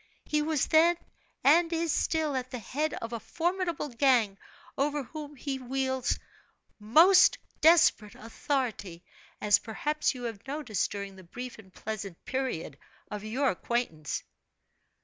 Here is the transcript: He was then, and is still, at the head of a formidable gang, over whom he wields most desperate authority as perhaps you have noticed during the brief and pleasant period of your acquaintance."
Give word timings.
He 0.25 0.41
was 0.41 0.65
then, 0.65 0.97
and 1.43 1.71
is 1.71 1.91
still, 1.91 2.35
at 2.35 2.49
the 2.49 2.57
head 2.57 2.95
of 2.95 3.13
a 3.13 3.19
formidable 3.19 3.89
gang, 3.89 4.39
over 4.75 5.03
whom 5.03 5.35
he 5.35 5.59
wields 5.59 6.17
most 6.79 7.37
desperate 7.61 8.15
authority 8.15 9.03
as 9.39 9.59
perhaps 9.59 10.15
you 10.15 10.23
have 10.23 10.47
noticed 10.47 10.89
during 10.89 11.17
the 11.17 11.23
brief 11.23 11.59
and 11.59 11.71
pleasant 11.71 12.25
period 12.25 12.79
of 13.11 13.23
your 13.23 13.51
acquaintance." 13.51 14.23